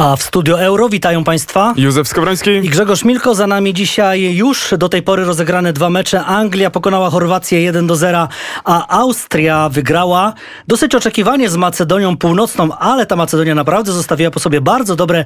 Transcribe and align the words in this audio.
A 0.00 0.16
w 0.16 0.22
Studio 0.22 0.60
Euro 0.60 0.88
witają 0.88 1.24
Państwa 1.24 1.74
Józef 1.76 2.08
Skowroński 2.08 2.50
i 2.50 2.68
Grzegorz 2.68 3.04
Milko. 3.04 3.34
Za 3.34 3.46
nami 3.46 3.74
dzisiaj 3.74 4.34
już 4.34 4.74
do 4.78 4.88
tej 4.88 5.02
pory 5.02 5.24
rozegrane 5.24 5.72
dwa 5.72 5.90
mecze. 5.90 6.24
Anglia 6.24 6.70
pokonała 6.70 7.10
Chorwację 7.10 7.62
1 7.62 7.86
do 7.86 7.96
0, 7.96 8.28
a 8.64 8.98
Austria 8.98 9.68
wygrała 9.68 10.32
dosyć 10.68 10.94
oczekiwanie 10.94 11.48
z 11.48 11.56
Macedonią 11.56 12.16
Północną, 12.16 12.78
ale 12.78 13.06
ta 13.06 13.16
Macedonia 13.16 13.54
naprawdę 13.54 13.92
zostawiła 13.92 14.30
po 14.30 14.40
sobie 14.40 14.60
bardzo 14.60 14.96
dobre 14.96 15.24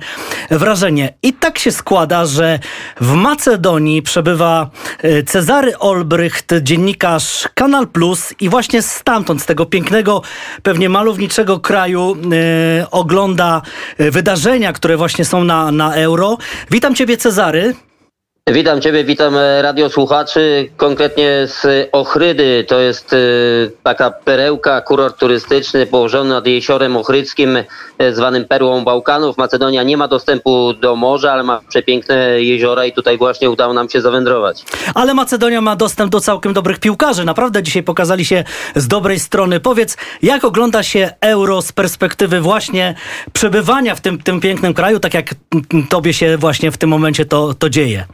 wrażenie. 0.50 1.14
I 1.22 1.32
tak 1.32 1.58
się 1.58 1.72
składa, 1.72 2.26
że 2.26 2.58
w 3.00 3.12
Macedonii 3.12 4.02
przebywa 4.02 4.70
e, 5.02 5.22
Cezary 5.22 5.78
Olbrycht, 5.78 6.54
dziennikarz 6.62 7.48
Kanal 7.54 7.88
Plus 7.88 8.34
i 8.40 8.48
właśnie 8.48 8.82
stamtąd, 8.82 9.42
z 9.42 9.46
tego 9.46 9.66
pięknego, 9.66 10.22
pewnie 10.62 10.88
malowniczego 10.88 11.60
kraju 11.60 12.16
e, 12.82 12.90
ogląda 12.90 13.62
e, 13.98 14.10
wydarzenia 14.10 14.59
które 14.72 14.96
właśnie 14.96 15.24
są 15.24 15.44
na, 15.44 15.72
na 15.72 15.94
euro. 15.94 16.38
Witam 16.70 16.94
Ciebie, 16.94 17.16
Cezary. 17.16 17.74
Witam 18.46 18.80
Ciebie, 18.80 19.04
witam 19.04 19.36
e, 19.36 19.62
radiosłuchaczy, 19.62 20.68
konkretnie 20.76 21.46
z 21.46 21.88
Ochrydy. 21.92 22.64
To 22.68 22.80
jest 22.80 23.12
e, 23.12 23.16
taka 23.82 24.10
perełka, 24.10 24.80
kurort 24.80 25.18
turystyczny 25.18 25.86
położony 25.86 26.30
nad 26.30 26.46
jeziorem 26.46 26.96
ochrydzkim, 26.96 27.56
e, 27.98 28.12
zwanym 28.12 28.44
perłą 28.44 28.84
Bałkanów. 28.84 29.38
Macedonia 29.38 29.82
nie 29.82 29.96
ma 29.96 30.08
dostępu 30.08 30.72
do 30.72 30.96
morza, 30.96 31.32
ale 31.32 31.42
ma 31.42 31.60
przepiękne 31.68 32.42
jeziora 32.42 32.86
i 32.86 32.92
tutaj 32.92 33.18
właśnie 33.18 33.50
udało 33.50 33.74
nam 33.74 33.88
się 33.88 34.00
zawędrować. 34.00 34.64
Ale 34.94 35.14
Macedonia 35.14 35.60
ma 35.60 35.76
dostęp 35.76 36.12
do 36.12 36.20
całkiem 36.20 36.52
dobrych 36.52 36.78
piłkarzy. 36.78 37.24
Naprawdę 37.24 37.62
dzisiaj 37.62 37.82
pokazali 37.82 38.24
się 38.24 38.44
z 38.76 38.88
dobrej 38.88 39.20
strony. 39.20 39.60
Powiedz, 39.60 39.96
jak 40.22 40.44
ogląda 40.44 40.82
się 40.82 41.12
euro 41.20 41.62
z 41.62 41.72
perspektywy 41.72 42.40
właśnie 42.40 42.94
przebywania 43.32 43.94
w 43.94 44.00
tym, 44.00 44.22
tym 44.22 44.40
pięknym 44.40 44.74
kraju, 44.74 45.00
tak 45.00 45.14
jak 45.14 45.34
tobie 45.90 46.12
się 46.12 46.36
właśnie 46.36 46.70
w 46.70 46.78
tym 46.78 46.90
momencie 46.90 47.24
to, 47.24 47.54
to 47.54 47.70
dzieje? 47.70 48.06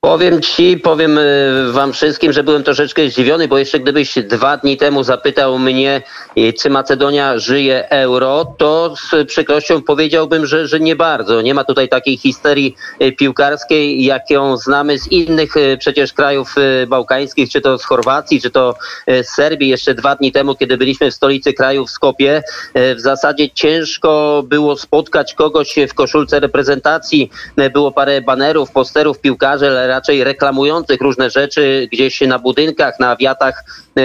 Powiem 0.00 0.42
ci, 0.42 0.76
powiem 0.76 1.18
y, 1.18 1.72
wam 1.72 1.92
wszystkim, 1.92 2.32
że 2.32 2.42
byłem 2.42 2.64
troszeczkę 2.64 3.08
zdziwiony, 3.08 3.48
bo 3.48 3.58
jeszcze 3.58 3.80
gdybyś 3.80 4.14
dwa 4.14 4.56
dni 4.56 4.76
temu 4.76 5.02
zapytał 5.02 5.58
mnie, 5.58 6.02
y, 6.38 6.52
czy 6.52 6.70
Macedonia 6.70 7.38
żyje 7.38 7.90
euro, 7.90 8.54
to 8.58 8.94
z 8.96 9.28
przykrością 9.28 9.82
powiedziałbym, 9.82 10.46
że, 10.46 10.66
że 10.68 10.80
nie 10.80 10.96
bardzo. 10.96 11.42
Nie 11.42 11.54
ma 11.54 11.64
tutaj 11.64 11.88
takiej 11.88 12.16
histerii 12.16 12.76
y, 13.02 13.12
piłkarskiej, 13.12 14.04
jak 14.04 14.30
ją 14.30 14.56
znamy 14.56 14.98
z 14.98 15.12
innych 15.12 15.54
przecież 15.78 16.12
krajów 16.12 16.54
bałkańskich, 16.88 17.50
czy 17.50 17.60
to 17.60 17.78
z 17.78 17.84
Chorwacji, 17.84 18.40
czy 18.40 18.50
to 18.50 18.74
z 19.06 19.28
Serbii. 19.28 19.68
Jeszcze 19.68 19.94
dwa 19.94 20.16
dni 20.16 20.32
temu, 20.32 20.54
kiedy 20.54 20.76
byliśmy 20.76 21.10
w 21.10 21.14
stolicy 21.14 21.52
kraju 21.52 21.86
w 21.86 21.90
Skopie, 21.90 22.42
w 22.74 23.00
zasadzie 23.00 23.50
ciężko 23.50 24.42
było 24.46 24.76
spotkać 24.76 25.34
kogoś 25.34 25.76
w 25.88 25.94
koszulce 25.94 26.40
reprezentacji. 26.40 27.30
Było 27.72 27.92
parę 27.92 28.20
banerów, 28.20 28.70
posterów 28.70 29.20
piłkarzy, 29.20 29.87
raczej 29.88 30.24
reklamujących 30.24 31.00
różne 31.00 31.30
rzeczy 31.30 31.88
gdzieś 31.92 32.20
na 32.20 32.38
budynkach, 32.38 33.00
na 33.00 33.16
wiatach 33.16 33.64
e, 33.98 34.00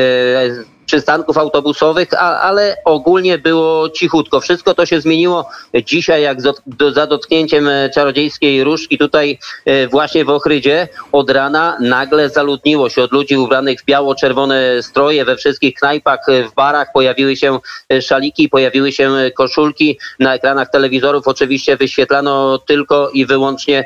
przystanków 0.86 1.38
autobusowych, 1.38 2.14
a, 2.14 2.40
ale 2.40 2.78
ogólnie 2.86 3.38
było 3.38 3.90
cichutko. 3.90 4.40
Wszystko 4.40 4.74
to 4.74 4.86
się 4.86 5.02
zmieniło 5.02 5.50
dzisiaj, 5.86 6.22
jak 6.22 6.42
do, 6.42 6.92
za 6.92 7.08
dotknięciem 7.08 7.68
e, 7.68 7.90
czarodziejskiej 7.90 8.64
różki 8.64 8.98
tutaj 8.98 9.40
e, 9.66 9.88
właśnie 9.88 10.26
w 10.26 10.30
Ochrydzie 10.30 10.88
od 11.12 11.30
rana 11.30 11.78
nagle 11.80 12.30
zaludniło 12.30 12.90
się 12.90 13.04
od 13.04 13.12
ludzi 13.12 13.38
ubranych 13.38 13.82
w 13.82 13.86
biało-czerwone 13.86 14.84
stroje 14.84 15.26
we 15.26 15.36
wszystkich 15.36 15.76
knajpach, 15.76 16.20
e, 16.30 16.44
w 16.44 16.54
barach 16.54 16.88
pojawiły 16.94 17.36
się 17.36 17.60
szaliki, 18.02 18.50
pojawiły 18.50 18.92
się 18.92 19.32
koszulki. 19.36 20.00
Na 20.20 20.36
ekranach 20.36 20.70
telewizorów 20.70 21.28
oczywiście 21.28 21.78
wyświetlano 21.78 22.58
tylko 22.58 23.10
i 23.10 23.26
wyłącznie 23.26 23.86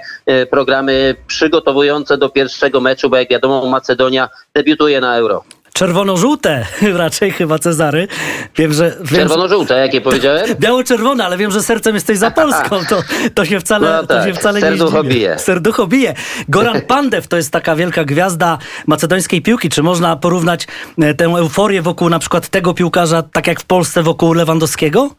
programy 0.52 1.16
przygotowujące 1.28 2.18
do 2.18 2.30
pierwszego 2.30 2.82
meczu, 2.82 3.10
bo 3.10 3.18
jak 3.18 3.30
wiadomo 3.30 3.66
Macedonia 3.66 4.30
debiutuje 4.54 5.02
na 5.02 5.18
Euro. 5.18 5.44
Czerwono-żółte 5.78 6.66
raczej 7.04 7.32
chyba 7.32 7.60
Cezary. 7.60 8.08
Wiem, 8.56 8.74
że... 8.74 8.98
Wiem, 9.02 9.28
Czerwono-żółte, 9.28 9.78
jakie 9.78 10.02
powiedziałem? 10.02 10.56
Biało-czerwone, 10.60 11.26
ale 11.26 11.38
wiem, 11.38 11.52
że 11.52 11.64
sercem 11.64 11.96
jesteś 11.96 12.18
za 12.18 12.32
Polską. 12.32 12.78
To, 12.90 13.04
to 13.34 13.46
się 13.46 13.60
wcale, 13.60 13.92
no 13.92 14.08
tak. 14.08 14.18
to 14.18 14.28
się 14.28 14.34
wcale 14.34 14.62
Serducho 14.62 15.04
nie 15.04 15.10
bije. 15.10 15.40
Serducho 15.40 15.88
bije. 15.88 16.14
Goran 16.50 16.82
Pandev 16.82 17.28
to 17.28 17.38
jest 17.38 17.52
taka 17.52 17.76
wielka 17.76 18.06
gwiazda 18.06 18.58
macedońskiej 18.88 19.42
piłki. 19.42 19.70
Czy 19.70 19.84
można 19.84 20.16
porównać 20.16 20.68
e, 21.02 21.14
tę 21.14 21.26
euforię 21.26 21.82
wokół 21.82 22.10
na 22.10 22.20
przykład 22.20 22.50
tego 22.50 22.74
piłkarza, 22.74 23.24
tak 23.24 23.48
jak 23.48 23.60
w 23.60 23.66
Polsce 23.66 24.04
wokół 24.04 24.34
Lewandowskiego? 24.34 25.10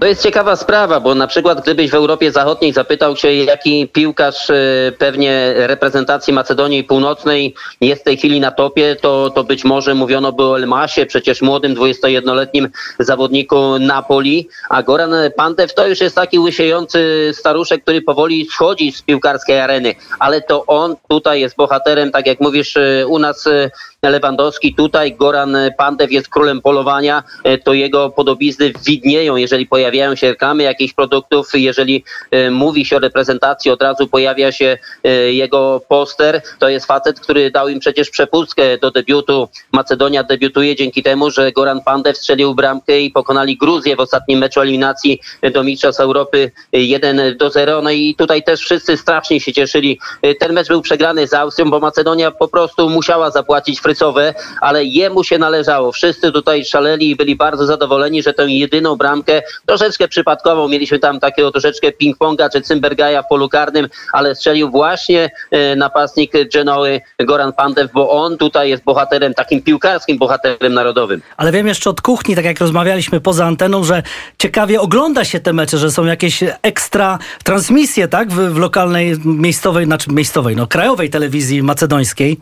To 0.00 0.06
jest 0.06 0.22
ciekawa 0.22 0.56
sprawa, 0.56 1.00
bo 1.00 1.14
na 1.14 1.26
przykład 1.26 1.62
gdybyś 1.62 1.90
w 1.90 1.94
Europie 1.94 2.32
Zachodniej 2.32 2.72
zapytał 2.72 3.16
się, 3.16 3.32
jaki 3.32 3.88
piłkarz 3.88 4.50
e, 4.50 4.54
pewnie 4.98 5.52
reprezentacji 5.56 6.32
Macedonii 6.32 6.84
Północnej 6.84 7.54
jest 7.80 8.02
w 8.02 8.04
tej 8.04 8.16
chwili 8.16 8.40
na 8.40 8.50
topie, 8.50 8.96
to, 8.96 9.30
to 9.30 9.44
być 9.44 9.64
może 9.64 9.94
mówiono 9.94 10.32
by 10.32 10.42
o 10.42 10.56
Elmasie, 10.56 11.06
przecież 11.06 11.42
młodym 11.42 11.74
21-letnim 11.74 12.68
zawodniku 12.98 13.78
Napoli, 13.78 14.48
a 14.70 14.82
Goran 14.82 15.14
Pantew 15.36 15.74
to 15.74 15.86
już 15.86 16.00
jest 16.00 16.16
taki 16.16 16.38
łysiejący 16.38 17.30
staruszek, 17.34 17.82
który 17.82 18.02
powoli 18.02 18.46
schodzi 18.46 18.92
z 18.92 19.02
piłkarskiej 19.02 19.60
areny, 19.60 19.94
ale 20.18 20.40
to 20.40 20.66
on 20.66 20.96
tutaj 21.08 21.40
jest 21.40 21.56
bohaterem, 21.56 22.10
tak 22.10 22.26
jak 22.26 22.40
mówisz, 22.40 22.76
e, 22.76 23.06
u 23.06 23.18
nas 23.18 23.46
e, 23.46 23.70
Lewandowski, 24.02 24.74
tutaj 24.74 25.14
Goran 25.14 25.56
Pandew 25.78 26.12
jest 26.12 26.28
królem 26.28 26.60
polowania, 26.60 27.22
to 27.64 27.72
jego 27.72 28.10
podobizny 28.10 28.72
widnieją, 28.86 29.36
jeżeli 29.36 29.66
pojawiają 29.84 30.14
się 30.14 30.28
reklamy 30.28 30.62
jakichś 30.62 30.94
produktów, 30.94 31.50
jeżeli 31.54 32.04
e, 32.30 32.50
mówi 32.50 32.84
się 32.84 32.96
o 32.96 32.98
reprezentacji, 32.98 33.70
od 33.70 33.82
razu 33.82 34.06
pojawia 34.06 34.52
się 34.52 34.78
e, 35.04 35.08
jego 35.32 35.80
poster. 35.88 36.42
To 36.58 36.68
jest 36.68 36.86
facet, 36.86 37.20
który 37.20 37.50
dał 37.50 37.68
im 37.68 37.80
przecież 37.80 38.10
przepustkę 38.10 38.78
do 38.78 38.90
debiutu. 38.90 39.48
Macedonia 39.72 40.22
debiutuje 40.22 40.76
dzięki 40.76 41.02
temu, 41.02 41.30
że 41.30 41.52
Goran 41.52 41.80
Pandev 41.82 42.18
strzelił 42.18 42.54
bramkę 42.54 43.00
i 43.00 43.10
pokonali 43.10 43.56
Gruzję 43.56 43.96
w 43.96 44.00
ostatnim 44.00 44.38
meczu 44.38 44.60
eliminacji 44.60 45.20
do 45.52 45.64
Mistrzostw 45.64 46.00
Europy 46.00 46.50
1 46.72 47.36
do 47.36 47.50
0. 47.50 47.82
No 47.82 47.90
i 47.90 48.14
tutaj 48.14 48.42
też 48.42 48.60
wszyscy 48.60 48.96
strasznie 48.96 49.40
się 49.40 49.52
cieszyli. 49.52 49.98
E, 50.22 50.34
ten 50.34 50.52
mecz 50.52 50.68
był 50.68 50.82
przegrany 50.82 51.26
z 51.26 51.34
Austrią, 51.34 51.70
bo 51.70 51.80
Macedonia 51.80 52.30
po 52.30 52.48
prostu 52.48 52.90
musiała 52.90 53.30
zapłacić 53.30 53.80
frycowe, 53.80 54.34
ale 54.60 54.84
jemu 54.84 55.24
się 55.24 55.38
należało. 55.38 55.92
Wszyscy 55.92 56.32
tutaj 56.32 56.64
szaleli 56.64 57.10
i 57.10 57.16
byli 57.16 57.36
bardzo 57.36 57.66
zadowoleni, 57.66 58.22
że 58.22 58.34
tę 58.34 58.50
jedyną 58.50 58.96
bramkę 58.96 59.42
troszeczkę 59.78 60.08
przypadkowo. 60.08 60.68
Mieliśmy 60.68 60.98
tam 60.98 61.20
takiego 61.20 61.50
troszeczkę 61.50 61.88
ping-ponga 61.88 62.48
czy 62.52 62.60
Cymbergaja 62.60 63.22
w 63.22 63.28
polu 63.28 63.48
karnym, 63.48 63.88
ale 64.12 64.34
strzelił 64.34 64.70
właśnie 64.70 65.30
e, 65.50 65.76
napastnik 65.76 66.32
Genoły 66.52 67.00
Goran 67.18 67.52
Pandev, 67.52 67.88
bo 67.94 68.10
on 68.10 68.38
tutaj 68.38 68.70
jest 68.70 68.84
bohaterem, 68.84 69.34
takim 69.34 69.62
piłkarskim 69.62 70.18
bohaterem 70.18 70.74
narodowym. 70.74 71.22
Ale 71.36 71.52
wiem 71.52 71.66
jeszcze 71.66 71.90
od 71.90 72.00
kuchni, 72.00 72.36
tak 72.36 72.44
jak 72.44 72.60
rozmawialiśmy 72.60 73.20
poza 73.20 73.46
anteną, 73.46 73.84
że 73.84 74.02
ciekawie 74.38 74.80
ogląda 74.80 75.24
się 75.24 75.40
te 75.40 75.52
mecze, 75.52 75.78
że 75.78 75.90
są 75.90 76.04
jakieś 76.04 76.44
ekstra 76.62 77.18
transmisje, 77.44 78.08
tak? 78.08 78.32
W, 78.32 78.54
w 78.54 78.58
lokalnej, 78.58 79.16
miejscowej, 79.24 79.84
znaczy 79.84 80.12
miejscowej, 80.12 80.56
no 80.56 80.66
krajowej 80.66 81.10
telewizji 81.10 81.62
macedońskiej. 81.62 82.38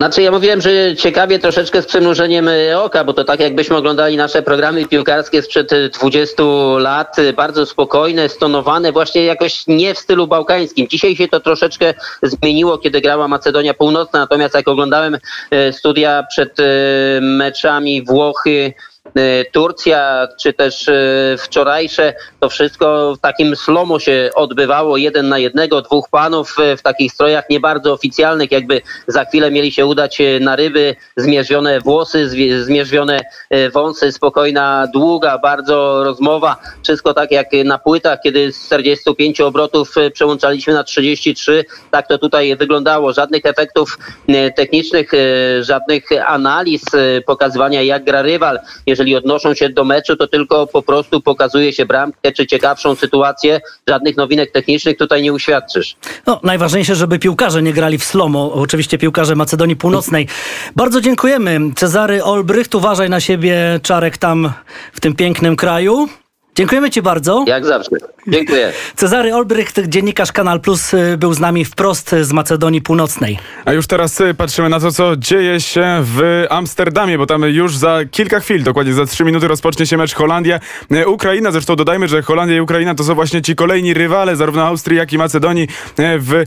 Znaczy 0.00 0.22
ja 0.22 0.30
mówiłem, 0.30 0.60
że 0.60 0.96
ciekawie 0.96 1.38
troszeczkę 1.38 1.82
z 1.82 1.86
przymrużeniem 1.86 2.48
e, 2.48 2.82
oka, 2.82 3.04
bo 3.04 3.12
to 3.12 3.24
tak 3.24 3.40
jakbyśmy 3.40 3.76
oglądali 3.76 4.16
nasze 4.16 4.42
programy 4.42 4.86
piłkarskie 4.86 5.42
sprzed 5.42 5.70
20 5.98 6.42
e, 6.42 6.46
lat, 6.80 7.18
e, 7.18 7.32
bardzo 7.32 7.66
spokojne, 7.66 8.28
stonowane, 8.28 8.92
właśnie 8.92 9.24
jakoś 9.24 9.66
nie 9.66 9.94
w 9.94 9.98
stylu 9.98 10.26
bałkańskim. 10.26 10.88
Dzisiaj 10.88 11.16
się 11.16 11.28
to 11.28 11.40
troszeczkę 11.40 11.94
zmieniło, 12.22 12.78
kiedy 12.78 13.00
grała 13.00 13.28
Macedonia 13.28 13.74
Północna, 13.74 14.18
natomiast 14.18 14.54
jak 14.54 14.68
oglądałem 14.68 15.18
studia 15.72 16.24
przed 16.30 16.56
meczami 17.20 18.04
Włochy, 18.04 18.72
Turcja, 19.52 20.28
czy 20.40 20.52
też 20.52 20.88
e, 20.88 20.94
wczorajsze, 21.38 22.14
to 22.40 22.48
wszystko 22.48 23.14
w 23.14 23.20
takim 23.20 23.56
slomo 23.56 23.98
się 23.98 24.30
odbywało, 24.34 24.96
jeden 24.96 25.28
na 25.28 25.38
jednego, 25.38 25.82
dwóch 25.82 26.08
panów 26.10 26.56
e, 26.58 26.76
w 26.76 26.82
takich 26.82 27.12
strojach 27.12 27.50
nie 27.50 27.60
bardzo 27.60 27.92
oficjalnych, 27.92 28.52
jakby 28.52 28.80
za 29.06 29.24
chwilę 29.24 29.50
mieli 29.50 29.72
się 29.72 29.86
udać 29.86 30.18
na 30.40 30.56
ryby, 30.56 30.96
zmierzwione 31.16 31.80
włosy, 31.80 32.28
zmierzwione 32.64 33.20
wąsy, 33.72 34.12
spokojna, 34.12 34.86
długa, 34.94 35.38
bardzo 35.38 36.04
rozmowa, 36.04 36.56
wszystko 36.84 37.14
tak 37.14 37.30
jak 37.30 37.46
na 37.64 37.78
płytach, 37.78 38.18
kiedy 38.22 38.52
z 38.52 38.66
45 38.66 39.40
obrotów 39.40 39.94
przełączaliśmy 40.12 40.74
na 40.74 40.84
33, 40.84 41.64
tak 41.90 42.08
to 42.08 42.18
tutaj 42.18 42.56
wyglądało. 42.56 43.12
Żadnych 43.12 43.46
efektów 43.46 43.98
technicznych, 44.56 45.10
żadnych 45.60 46.04
analiz, 46.26 46.82
pokazywania 47.26 47.82
jak 47.82 48.04
gra 48.04 48.22
rywal. 48.22 48.58
Jeżeli 48.86 48.97
jeżeli 48.98 49.16
odnoszą 49.16 49.54
się 49.54 49.68
do 49.68 49.84
meczu, 49.84 50.16
to 50.16 50.26
tylko 50.26 50.66
po 50.66 50.82
prostu 50.82 51.20
pokazuje 51.20 51.72
się 51.72 51.86
bramkę 51.86 52.32
czy 52.32 52.46
ciekawszą 52.46 52.94
sytuację. 52.94 53.60
Żadnych 53.88 54.16
nowinek 54.16 54.52
technicznych 54.52 54.96
tutaj 54.96 55.22
nie 55.22 55.32
uświadczysz. 55.32 55.96
No, 56.26 56.40
najważniejsze, 56.42 56.94
żeby 56.94 57.18
piłkarze 57.18 57.62
nie 57.62 57.72
grali 57.72 57.98
w 57.98 58.04
slomo. 58.04 58.52
Oczywiście 58.52 58.98
piłkarze 58.98 59.34
Macedonii 59.34 59.76
Północnej. 59.76 60.28
Bardzo 60.76 61.00
dziękujemy. 61.00 61.60
Cezary 61.76 62.24
Olbrycht, 62.24 62.74
uważaj 62.74 63.10
na 63.10 63.20
siebie, 63.20 63.80
Czarek, 63.82 64.18
tam 64.18 64.52
w 64.92 65.00
tym 65.00 65.14
pięknym 65.14 65.56
kraju. 65.56 66.08
Dziękujemy 66.58 66.90
Ci 66.90 67.02
bardzo. 67.02 67.44
Jak 67.46 67.66
zawsze. 67.66 67.90
Dziękuję. 68.26 68.72
Cezary 68.96 69.34
Olbrycht, 69.34 69.80
dziennikarz 69.88 70.32
Kanal 70.32 70.60
Plus, 70.60 70.94
y, 70.94 71.16
był 71.18 71.34
z 71.34 71.40
nami 71.40 71.64
wprost 71.64 72.14
z 72.22 72.32
Macedonii 72.32 72.82
Północnej. 72.82 73.38
A 73.64 73.72
już 73.72 73.86
teraz 73.86 74.20
y, 74.20 74.34
patrzymy 74.34 74.68
na 74.68 74.80
to, 74.80 74.92
co 74.92 75.16
dzieje 75.16 75.60
się 75.60 76.00
w 76.02 76.46
Amsterdamie, 76.50 77.18
bo 77.18 77.26
tam 77.26 77.42
już 77.42 77.76
za 77.76 77.98
kilka 78.10 78.40
chwil, 78.40 78.62
dokładnie 78.62 78.92
za 78.92 79.06
trzy 79.06 79.24
minuty 79.24 79.48
rozpocznie 79.48 79.86
się 79.86 79.96
mecz 79.96 80.14
Holandia-Ukraina. 80.14 81.52
Zresztą 81.52 81.76
dodajmy, 81.76 82.08
że 82.08 82.22
Holandia 82.22 82.56
i 82.56 82.60
Ukraina 82.60 82.94
to 82.94 83.04
są 83.04 83.14
właśnie 83.14 83.42
ci 83.42 83.56
kolejni 83.56 83.94
rywale 83.94 84.36
zarówno 84.36 84.62
Austrii, 84.62 84.98
jak 84.98 85.12
i 85.12 85.18
Macedonii 85.18 85.62
y, 85.62 85.68
w 85.96 86.44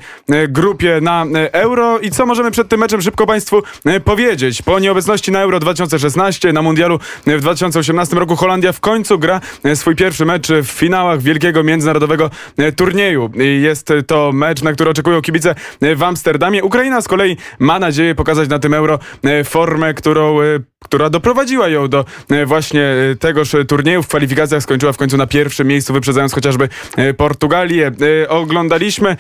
grupie 0.50 1.00
na 1.02 1.25
Euro. 1.52 2.00
I 2.00 2.12
co 2.12 2.25
możemy 2.25 2.52
przed 2.52 2.68
tym 2.68 2.80
meczem 2.80 3.02
szybko 3.02 3.28
Państwu 3.28 3.63
powiedzieć? 4.06 4.62
Po 4.62 4.80
nieobecności 4.80 5.31
na 5.31 5.42
Euro 5.42 5.60
2016, 5.60 6.54
na 6.54 6.62
Mundialu 6.62 7.00
w 7.28 7.42
2018 7.42 8.16
roku 8.16 8.36
Holandia 8.36 8.72
w 8.72 8.80
końcu 8.80 9.19
gra 9.19 9.42
swój 9.75 9.96
pierwszy 10.01 10.25
mecz 10.25 10.48
w 10.48 10.68
finałach 10.68 11.21
wielkiego 11.21 11.63
międzynarodowego 11.63 12.30
e, 12.57 12.71
turnieju. 12.71 13.31
Jest 13.62 13.94
to 14.07 14.31
mecz, 14.31 14.62
na 14.62 14.74
który 14.74 14.89
oczekują 14.89 15.21
kibice 15.21 15.56
e, 15.81 15.95
w 15.95 16.03
Amsterdamie. 16.03 16.63
Ukraina 16.63 17.01
z 17.01 17.07
kolei 17.07 17.38
ma 17.59 17.80
nadzieję 17.80 18.15
pokazać 18.15 18.50
na 18.50 18.59
tym 18.59 18.74
euro 18.74 19.00
e, 19.24 19.44
formę, 19.44 19.94
którą 19.94 20.38
która 20.86 21.09
doprowadziła 21.09 21.69
ją 21.69 21.88
do 21.88 22.06
właśnie 22.45 22.94
tegoż 23.19 23.56
turnieju. 23.68 24.03
W 24.03 24.07
kwalifikacjach 24.07 24.63
skończyła 24.63 24.94
w 24.94 24.98
końcu 24.98 25.18
na 25.18 25.27
pierwszym 25.27 25.68
miejscu, 25.68 25.94
wyprzedzając 25.94 26.33
chociażby 26.33 26.69
Portugalię. 27.18 27.92
Oglądaliśmy 28.30 29.18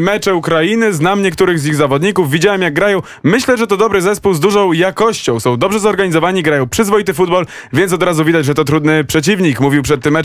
mecze 0.00 0.34
Ukrainy, 0.34 0.92
znam 0.92 1.22
niektórych 1.22 1.58
z 1.58 1.66
ich 1.66 1.74
zawodników, 1.74 2.30
widziałem 2.30 2.62
jak 2.62 2.74
grają. 2.74 3.02
Myślę, 3.22 3.56
że 3.56 3.66
to 3.66 3.76
dobry 3.76 4.00
zespół 4.00 4.34
z 4.34 4.40
dużą 4.40 4.72
jakością. 4.72 5.40
Są 5.40 5.56
dobrze 5.56 5.80
zorganizowani, 5.80 6.42
grają 6.42 6.68
przyzwoity 6.68 7.14
futbol, 7.14 7.46
więc 7.72 7.92
od 7.92 8.02
razu 8.02 8.24
widać, 8.24 8.44
że 8.44 8.54
to 8.54 8.64
trudny 8.64 9.04
przeciwnik. 9.04 9.60
Mówił 9.60 9.82
przed 9.82 10.02
tym 10.02 10.12
meczem, 10.12 10.21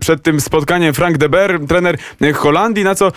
przed 0.00 0.22
tym 0.22 0.40
spotkaniem 0.40 0.94
Frank 0.94 1.18
de 1.18 1.28
Beer, 1.28 1.60
trener 1.68 1.98
Holandii, 2.34 2.84
na 2.84 2.94
co, 2.94 3.06
e, 3.06 3.12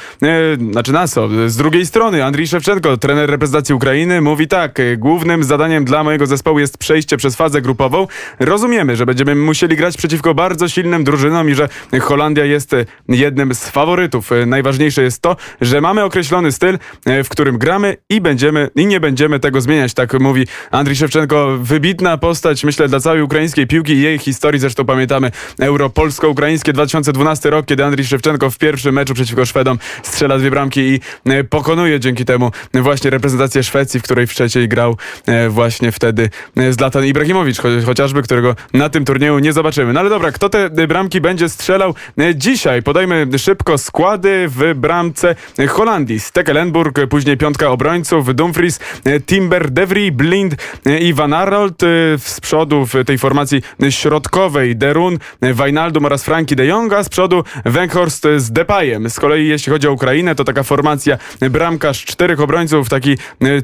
znaczy 0.71 0.91
na 0.91 1.07
co, 1.07 1.29
z 1.47 1.57
drugiej 1.57 1.85
strony 1.85 2.25
Andrii 2.25 2.47
Szewczenko, 2.47 2.97
trener 2.97 3.29
reprezentacji 3.29 3.75
Ukrainy, 3.75 4.21
mówi 4.21 4.47
tak, 4.47 4.79
e, 4.79 4.97
głównym 4.97 5.43
zadaniem 5.43 5.85
dla 5.85 6.03
mojego 6.03 6.25
zespołu 6.25 6.59
jest 6.59 6.77
przejście 6.77 7.17
przez 7.17 7.35
fazę 7.35 7.61
grupową. 7.61 8.07
Rozumiemy, 8.39 8.95
że 8.95 9.05
będziemy 9.05 9.35
musieli 9.35 9.75
grać 9.75 9.97
przeciwko 9.97 10.33
bardzo 10.33 10.69
silnym 10.69 11.03
drużynom 11.03 11.49
i 11.49 11.55
że 11.55 11.69
Holandia 12.01 12.45
jest 12.45 12.73
e, 12.73 12.85
jednym 13.09 13.55
z 13.55 13.69
faworytów. 13.69 14.31
E, 14.31 14.45
najważniejsze 14.45 15.03
jest 15.03 15.21
to, 15.21 15.35
że 15.61 15.81
mamy 15.81 16.03
określony 16.03 16.51
styl, 16.51 16.77
e, 17.05 17.23
w 17.23 17.29
którym 17.29 17.57
gramy 17.57 17.97
i 18.09 18.21
będziemy, 18.21 18.69
i 18.75 18.85
nie 18.85 18.99
będziemy 18.99 19.39
tego 19.39 19.61
zmieniać, 19.61 19.93
tak 19.93 20.19
mówi 20.19 20.47
Andrii 20.71 20.95
Szewczenko. 20.95 21.57
Wybitna 21.61 22.17
postać, 22.17 22.63
myślę, 22.63 22.87
dla 22.87 22.99
całej 22.99 23.21
ukraińskiej 23.21 23.67
piłki 23.67 23.93
i 23.93 24.01
jej 24.01 24.17
historii, 24.17 24.59
zresztą 24.59 24.85
pamiętamy 24.85 25.31
Euro 25.59 25.82
polsko-ukraińskie 25.89 26.73
2012 26.73 27.49
rok, 27.49 27.65
kiedy 27.65 27.85
Andrii 27.85 28.05
Szewczenko 28.05 28.51
w 28.51 28.57
pierwszym 28.57 28.95
meczu 28.95 29.13
przeciwko 29.13 29.45
Szwedom 29.45 29.79
strzela 30.03 30.37
dwie 30.37 30.51
bramki 30.51 30.79
i 30.79 30.99
e, 31.25 31.43
pokonuje 31.43 31.99
dzięki 31.99 32.25
temu 32.25 32.51
właśnie 32.73 33.09
reprezentację 33.09 33.63
Szwecji, 33.63 33.99
w 33.99 34.03
której 34.03 34.27
w 34.27 34.33
trzeciej 34.33 34.67
grał 34.67 34.97
e, 35.25 35.49
właśnie 35.49 35.91
wtedy 35.91 36.29
e, 36.57 36.73
Zlatan 36.73 37.05
Ibrahimowicz, 37.05 37.57
chociażby, 37.85 38.21
którego 38.21 38.55
na 38.73 38.89
tym 38.89 39.05
turnieju 39.05 39.39
nie 39.39 39.53
zobaczymy. 39.53 39.93
No 39.93 39.99
ale 39.99 40.09
dobra, 40.09 40.31
kto 40.31 40.49
te 40.49 40.69
bramki 40.69 41.21
będzie 41.21 41.49
strzelał 41.49 41.95
dzisiaj? 42.35 42.83
Podajmy 42.83 43.27
szybko 43.37 43.77
składy 43.77 44.45
w 44.47 44.73
bramce 44.75 45.35
Holandii. 45.69 46.19
Stekelenburg, 46.19 46.99
później 47.09 47.37
piątka 47.37 47.69
obrońców, 47.69 48.35
Dumfries, 48.35 48.79
Timber, 49.25 49.71
Devry, 49.71 50.11
Blind 50.11 50.55
i 50.99 51.13
Van 51.13 51.33
Arnold. 51.33 51.81
Z 52.17 52.39
przodu 52.41 52.85
w 52.85 52.93
tej 53.05 53.17
formacji 53.17 53.61
środkowej 53.89 54.75
Derun, 54.75 55.17
Wijnaldum 55.73 56.05
oraz 56.05 56.23
Frankie 56.23 56.55
de 56.55 56.65
Jonga. 56.65 57.03
Z 57.03 57.09
przodu 57.09 57.43
Weghorst 57.65 58.27
z 58.37 58.51
Depayem. 58.51 59.09
Z 59.09 59.19
kolei 59.19 59.47
jeśli 59.47 59.71
chodzi 59.71 59.87
o 59.87 59.91
Ukrainę, 59.91 60.35
to 60.35 60.43
taka 60.43 60.63
formacja 60.63 61.17
bramkarz 61.51 62.05
czterech 62.05 62.39
obrońców, 62.39 62.89
taki 62.89 63.11
e, 63.11 63.17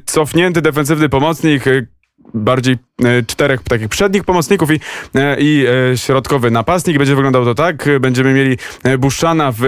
cofnięty 0.06 0.62
defensywny 0.62 1.10
pomocnik, 1.10 1.68
e, 1.68 1.99
bardziej 2.34 2.78
E, 3.06 3.24
czterech 3.24 3.64
takich 3.64 3.90
przednich 3.90 4.24
pomocników 4.24 4.72
i, 4.72 4.80
e, 5.16 5.38
i 5.40 5.66
e, 5.94 5.98
środkowy 5.98 6.52
napastnik. 6.52 6.98
Będzie 6.98 7.16
wyglądał 7.16 7.46
to 7.46 7.56
tak. 7.56 7.90
Będziemy 8.00 8.34
mieli 8.34 8.58
Buszana 9.00 9.52
w 9.52 9.62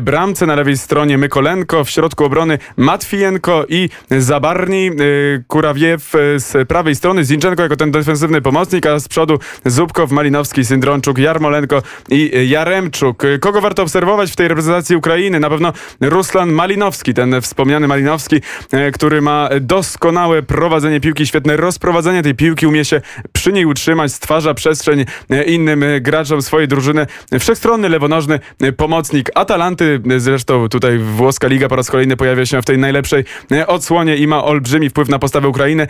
bramce, 0.00 0.46
na 0.46 0.54
lewej 0.54 0.76
stronie 0.76 1.18
Mykolenko, 1.18 1.84
w 1.84 1.90
środku 1.90 2.24
obrony 2.24 2.58
Matwijenko 2.76 3.64
i 3.68 3.88
Zabarni, 4.10 4.90
Kurawiew 5.46 6.12
z 6.36 6.68
prawej 6.68 6.94
strony, 6.94 7.24
Zinczenko 7.24 7.62
jako 7.62 7.76
ten 7.76 7.90
defensywny 7.90 8.42
pomocnik, 8.42 8.86
a 8.86 8.98
z 8.98 9.08
przodu 9.08 9.38
Zubkow, 9.64 10.10
Malinowski, 10.10 10.64
Syndronczuk, 10.64 11.18
Jarmolenko 11.18 11.82
i 12.08 12.48
Jaremczuk. 12.48 13.22
Kogo 13.40 13.60
warto 13.60 13.82
obserwować 13.82 14.32
w 14.32 14.36
tej 14.36 14.48
reprezentacji 14.48 14.96
Ukrainy? 14.96 15.40
Na 15.40 15.50
pewno 15.50 15.72
Ruslan 16.00 16.52
Malinowski, 16.52 17.14
ten 17.14 17.40
wspomniany 17.40 17.88
Malinowski, 17.88 18.36
który 18.92 19.20
ma 19.20 19.48
doskonałe 19.60 20.42
prowadzenie 20.42 21.00
piłki, 21.00 21.26
świetne 21.26 21.56
rozprowadzenie 21.56 22.01
tej 22.22 22.34
piłki, 22.34 22.66
umie 22.66 22.84
się 22.84 23.00
przy 23.32 23.52
niej 23.52 23.66
utrzymać, 23.66 24.12
stwarza 24.12 24.54
przestrzeń 24.54 25.04
e, 25.30 25.44
innym 25.44 25.82
e, 25.82 26.00
graczom 26.00 26.42
swojej 26.42 26.68
drużyny. 26.68 27.06
Wszechstronny, 27.40 27.88
lewonożny 27.88 28.40
e, 28.60 28.72
pomocnik 28.72 29.30
Atalanty, 29.34 30.00
zresztą 30.16 30.68
tutaj 30.68 30.98
włoska 30.98 31.48
liga 31.48 31.68
po 31.68 31.76
raz 31.76 31.90
kolejny 31.90 32.16
pojawia 32.16 32.46
się 32.46 32.62
w 32.62 32.64
tej 32.64 32.78
najlepszej 32.78 33.24
odsłonie 33.66 34.16
i 34.16 34.26
ma 34.26 34.44
olbrzymi 34.44 34.90
wpływ 34.90 35.08
na 35.08 35.18
postawę 35.18 35.48
Ukrainy. 35.48 35.86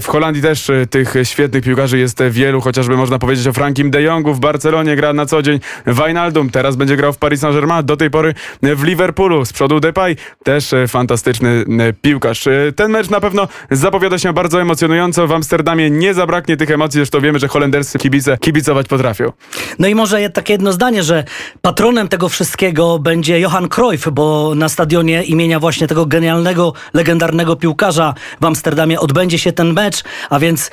W 0.00 0.06
Holandii 0.06 0.42
też 0.42 0.70
tych 0.90 1.14
świetnych 1.22 1.64
piłkarzy 1.64 1.98
jest 1.98 2.22
wielu, 2.30 2.60
chociażby 2.60 2.96
można 2.96 3.18
powiedzieć 3.18 3.46
o 3.46 3.52
Frankim 3.52 3.90
de 3.90 4.02
Jongu 4.02 4.34
w 4.34 4.40
Barcelonie 4.40 4.96
gra 4.96 5.12
na 5.12 5.26
co 5.26 5.42
dzień, 5.42 5.60
Wijnaldum 5.86 6.50
teraz 6.50 6.76
będzie 6.76 6.96
grał 6.96 7.12
w 7.12 7.18
Paris 7.18 7.40
Saint-Germain, 7.40 7.84
do 7.84 7.96
tej 7.96 8.10
pory 8.10 8.34
w 8.62 8.84
Liverpoolu, 8.84 9.44
z 9.44 9.52
przodu 9.52 9.80
Depay, 9.80 10.16
też 10.42 10.74
fantastyczny 10.88 11.64
piłkarz. 12.02 12.48
Ten 12.76 12.90
mecz 12.90 13.10
na 13.10 13.20
pewno 13.20 13.48
zapowiada 13.70 14.18
się 14.18 14.32
bardzo 14.32 14.60
emocjonująco, 14.60 15.26
w 15.26 15.32
Amsterdamie 15.32 15.53
nie 15.90 16.14
za 16.14 16.24
zabraknie 16.24 16.56
tych 16.56 16.70
emocji, 16.70 16.98
zresztą 16.98 17.20
wiemy, 17.20 17.38
że 17.38 17.48
holenderscy 17.48 17.98
kibice 17.98 18.38
kibicować 18.38 18.86
potrafią. 18.86 19.32
No 19.78 19.88
i 19.88 19.94
może 19.94 20.30
takie 20.30 20.52
jedno 20.52 20.72
zdanie, 20.72 21.02
że 21.02 21.24
patronem 21.62 22.08
tego 22.08 22.28
wszystkiego 22.28 22.98
będzie 22.98 23.40
Johan 23.40 23.68
Cruyff, 23.68 24.08
bo 24.12 24.54
na 24.54 24.68
stadionie 24.68 25.22
imienia 25.22 25.60
właśnie 25.60 25.86
tego 25.86 26.06
genialnego, 26.06 26.72
legendarnego 26.94 27.56
piłkarza 27.56 28.14
w 28.40 28.44
Amsterdamie 28.44 29.00
odbędzie 29.00 29.38
się 29.38 29.52
ten 29.52 29.72
mecz, 29.72 30.04
a 30.30 30.38
więc 30.38 30.70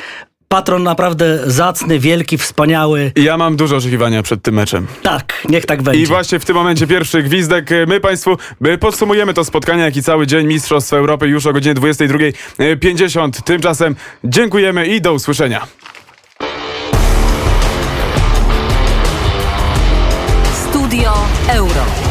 patron 0.52 0.84
naprawdę 0.84 1.40
zacny, 1.52 2.00
wielki, 2.00 2.38
wspaniały. 2.38 3.12
Ja 3.16 3.38
mam 3.38 3.56
dużo 3.56 3.76
oczekiwania 3.76 4.24
przed 4.24 4.44
tym 4.44 4.56
meczem. 4.56 4.88
Tak, 5.04 5.44
niech 5.50 5.66
tak 5.66 5.82
będzie. 5.82 6.02
I 6.02 6.06
właśnie 6.06 6.40
w 6.40 6.46
tym 6.46 6.56
momencie 6.56 6.88
pierwszy 6.88 7.24
gwizdek. 7.24 7.70
My 7.88 8.00
Państwu 8.00 8.38
podsumujemy 8.80 9.34
to 9.34 9.46
spotkanie, 9.46 9.84
jak 9.84 9.98
i 9.98 10.04
cały 10.04 10.28
dzień 10.28 10.48
Mistrzostw 10.48 10.94
Europy 10.94 11.28
już 11.28 11.46
o 11.46 11.54
godzinie 11.54 11.76
22.50. 11.76 13.42
Tymczasem 13.42 13.96
dziękujemy 14.24 14.88
i 14.88 15.02
do 15.02 15.14
usłyszenia. 15.14 15.68
Studio 20.70 21.14
Euro. 21.50 22.11